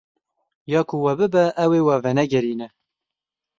[0.71, 2.67] Ya ku we bibe ew ê we venegerîne.